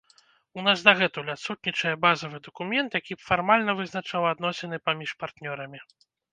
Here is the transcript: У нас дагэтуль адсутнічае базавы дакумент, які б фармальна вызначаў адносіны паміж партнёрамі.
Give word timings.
У 0.59 0.61
нас 0.67 0.77
дагэтуль 0.87 1.29
адсутнічае 1.33 1.91
базавы 2.07 2.41
дакумент, 2.49 2.89
які 3.01 3.13
б 3.21 3.27
фармальна 3.29 3.79
вызначаў 3.83 4.21
адносіны 4.33 4.83
паміж 4.91 5.09
партнёрамі. 5.25 5.79